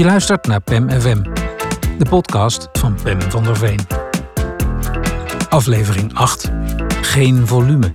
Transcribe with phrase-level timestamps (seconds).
[0.00, 1.22] Je luistert naar PEM FM,
[1.98, 3.80] de podcast van Pem van der Veen.
[5.48, 6.50] Aflevering 8.
[7.00, 7.94] Geen volume.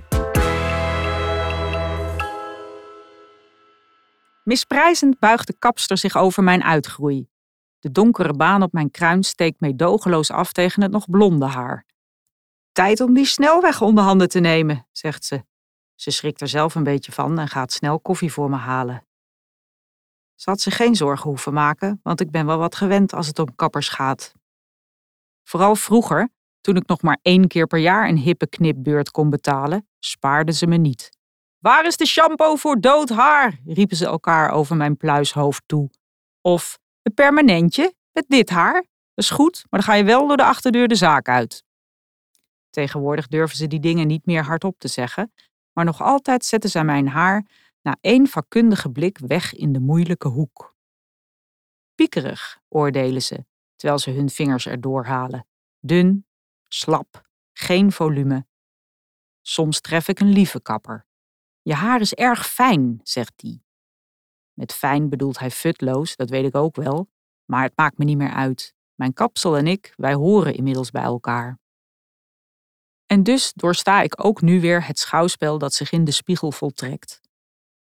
[4.44, 7.28] Misprijzend buigt de kapster zich over mijn uitgroei.
[7.78, 11.86] De donkere baan op mijn kruin steekt meedogenloos af tegen het nog blonde haar.
[12.72, 15.44] Tijd om die snelweg onder handen te nemen, zegt ze.
[15.94, 19.06] Ze schrikt er zelf een beetje van en gaat snel koffie voor me halen.
[20.36, 23.38] Ze had zich geen zorgen hoeven maken, want ik ben wel wat gewend als het
[23.38, 24.34] om kappers gaat.
[25.42, 26.28] Vooral vroeger,
[26.60, 30.66] toen ik nog maar één keer per jaar een hippe knipbeurt kon betalen, spaarden ze
[30.66, 31.10] me niet.
[31.58, 33.60] Waar is de shampoo voor dood haar?
[33.64, 35.90] riepen ze elkaar over mijn pluishoofd toe.
[36.40, 38.74] Of een permanentje met dit haar?
[39.14, 41.64] Dat is goed, maar dan ga je wel door de achterdeur de zaak uit.
[42.70, 45.32] Tegenwoordig durven ze die dingen niet meer hardop te zeggen,
[45.72, 47.46] maar nog altijd zetten zij mijn haar
[47.86, 50.76] na één vakkundige blik weg in de moeilijke hoek.
[51.94, 55.46] Piekerig, oordelen ze, terwijl ze hun vingers erdoor halen.
[55.80, 56.26] Dun,
[56.68, 58.46] slap, geen volume.
[59.40, 61.06] Soms tref ik een lieve kapper.
[61.62, 63.64] Je haar is erg fijn, zegt die.
[64.52, 67.10] Met fijn bedoelt hij futloos, dat weet ik ook wel,
[67.44, 68.74] maar het maakt me niet meer uit.
[68.94, 71.58] Mijn kapsel en ik, wij horen inmiddels bij elkaar.
[73.06, 77.24] En dus doorsta ik ook nu weer het schouwspel dat zich in de spiegel voltrekt.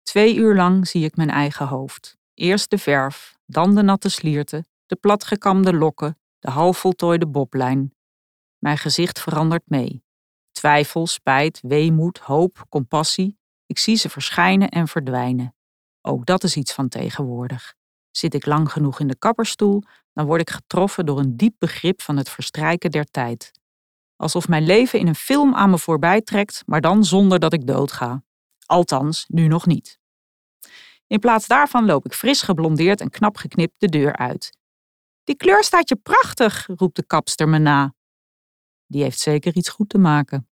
[0.09, 2.17] Twee uur lang zie ik mijn eigen hoofd.
[2.33, 7.93] Eerst de verf, dan de natte slierten, de platgekamde lokken, de halfvoltooide boblijn.
[8.57, 10.03] Mijn gezicht verandert mee.
[10.51, 13.37] Twijfel, spijt, weemoed, hoop, compassie.
[13.65, 15.55] Ik zie ze verschijnen en verdwijnen.
[16.01, 17.73] Ook dat is iets van tegenwoordig.
[18.11, 22.01] Zit ik lang genoeg in de kapperstoel, dan word ik getroffen door een diep begrip
[22.01, 23.51] van het verstrijken der tijd.
[24.15, 27.67] Alsof mijn leven in een film aan me voorbij trekt, maar dan zonder dat ik
[27.67, 28.23] doodga.
[28.69, 29.99] Althans, nu nog niet.
[31.07, 34.57] In plaats daarvan loop ik fris geblondeerd en knap geknipt de deur uit.
[35.23, 37.93] Die kleur staat je prachtig, roept de kapster me na.
[38.85, 40.49] Die heeft zeker iets goed te maken.